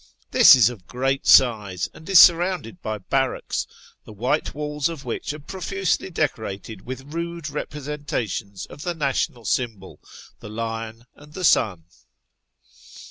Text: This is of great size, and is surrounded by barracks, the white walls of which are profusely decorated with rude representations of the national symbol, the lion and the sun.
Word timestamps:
This 0.31 0.55
is 0.55 0.71
of 0.71 0.87
great 0.87 1.27
size, 1.27 1.87
and 1.93 2.09
is 2.09 2.17
surrounded 2.17 2.81
by 2.81 2.97
barracks, 2.97 3.67
the 4.03 4.11
white 4.11 4.55
walls 4.55 4.89
of 4.89 5.05
which 5.05 5.31
are 5.31 5.37
profusely 5.37 6.09
decorated 6.09 6.81
with 6.87 7.13
rude 7.13 7.51
representations 7.51 8.65
of 8.65 8.81
the 8.81 8.95
national 8.95 9.45
symbol, 9.45 9.99
the 10.39 10.49
lion 10.49 11.05
and 11.13 11.35
the 11.35 11.43
sun. 11.43 11.83